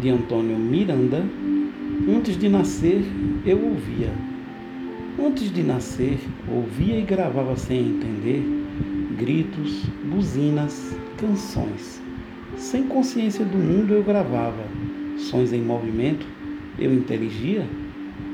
de 0.00 0.08
Antônio 0.08 0.56
Miranda. 0.56 1.24
Antes 2.08 2.38
de 2.38 2.48
nascer, 2.48 3.02
eu 3.44 3.58
ouvia. 3.58 4.12
Antes 5.18 5.52
de 5.52 5.62
nascer, 5.62 6.18
ouvia 6.48 6.98
e 6.98 7.02
gravava 7.02 7.56
sem 7.56 7.80
entender 7.80 8.42
gritos, 9.16 9.84
buzinas, 10.04 10.94
canções. 11.16 12.02
Sem 12.56 12.84
consciência 12.84 13.44
do 13.44 13.56
mundo, 13.56 13.94
eu 13.94 14.02
gravava. 14.02 14.64
Sons 15.16 15.52
em 15.52 15.62
movimento, 15.62 16.26
eu 16.78 16.92
inteligia. 16.92 17.66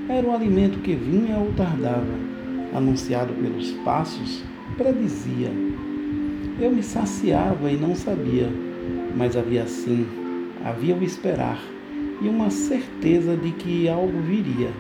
Era 0.09 0.27
o 0.27 0.35
alimento 0.35 0.81
que 0.81 0.95
vinha 0.95 1.37
ou 1.37 1.53
tardava, 1.53 2.15
anunciado 2.75 3.33
pelos 3.35 3.71
passos, 3.85 4.43
predizia. 4.77 5.51
Eu 6.61 6.71
me 6.73 6.83
saciava 6.83 7.71
e 7.71 7.77
não 7.77 7.95
sabia, 7.95 8.49
mas 9.17 9.37
havia 9.37 9.67
sim, 9.67 10.07
havia 10.65 10.95
o 10.95 11.03
esperar 11.03 11.61
e 12.21 12.29
uma 12.29 12.51
certeza 12.51 13.37
de 13.37 13.51
que 13.53 13.89
algo 13.89 14.21
viria. 14.21 14.71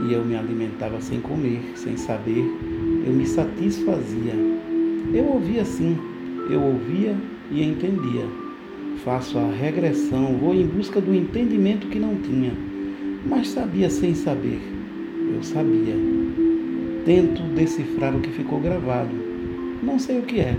E 0.00 0.12
eu 0.12 0.24
me 0.24 0.34
alimentava 0.34 1.00
sem 1.00 1.20
comer, 1.20 1.60
sem 1.76 1.96
saber, 1.96 2.44
eu 3.06 3.12
me 3.12 3.26
satisfazia. 3.26 4.34
Eu 5.12 5.26
ouvia 5.26 5.64
sim, 5.64 5.96
eu 6.50 6.60
ouvia 6.60 7.14
e 7.50 7.62
entendia. 7.62 8.26
Faço 9.04 9.38
a 9.38 9.50
regressão, 9.50 10.36
vou 10.38 10.54
em 10.54 10.66
busca 10.66 11.00
do 11.00 11.14
entendimento 11.14 11.88
que 11.88 11.98
não 11.98 12.16
tinha, 12.16 12.52
mas 13.26 13.48
sabia 13.48 13.90
sem 13.90 14.14
saber. 14.14 14.60
Eu 15.34 15.42
sabia. 15.42 15.94
Tento 17.04 17.42
decifrar 17.54 18.14
o 18.14 18.20
que 18.20 18.30
ficou 18.30 18.60
gravado. 18.60 19.14
Não 19.82 19.98
sei 19.98 20.18
o 20.18 20.22
que 20.22 20.40
é, 20.40 20.56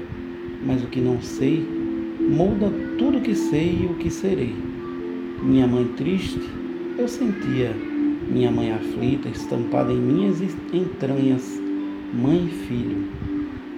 mas 0.66 0.84
o 0.84 0.88
que 0.88 0.99
não 0.99 1.21
sei 1.21 1.83
molda 2.30 2.72
tudo 2.98 3.18
o 3.18 3.22
que 3.22 3.36
sei 3.36 3.80
e 3.84 3.86
o 3.86 3.95
que 3.95 4.09
serei. 4.09 4.55
Minha 5.41 5.68
mãe 5.68 5.86
triste, 5.98 6.41
eu 6.98 7.08
sentia. 7.08 7.76
Minha 8.30 8.49
mãe 8.49 8.72
aflita, 8.72 9.27
estampada 9.27 9.91
em 9.91 9.99
minhas 9.99 10.41
entranhas, 10.74 11.44
mãe 12.13 12.46
e 12.46 12.68
filho. 12.68 13.07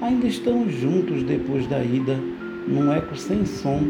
Ainda 0.01 0.27
estamos 0.27 0.73
juntos 0.75 1.23
depois 1.23 1.65
da 1.67 1.83
ida, 1.83 2.19
num 2.67 2.91
eco 2.93 3.15
sem 3.17 3.45
som, 3.45 3.81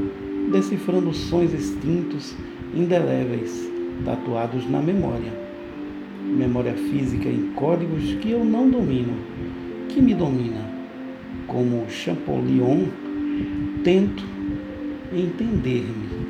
decifrando 0.51 1.13
sons 1.13 1.53
extintos, 1.53 2.33
indeléveis, 2.73 3.69
tatuados 4.05 4.69
na 4.69 4.81
memória. 4.81 5.33
Memória 6.23 6.73
física 6.73 7.27
em 7.27 7.51
códigos 7.55 8.13
que 8.21 8.31
eu 8.31 8.45
não 8.45 8.69
domino, 8.69 9.13
que 9.89 10.01
me 10.01 10.13
domina. 10.13 10.63
Como 11.47 11.89
Champollion, 11.89 12.85
tento 13.83 14.34
entender-me. 15.11 16.24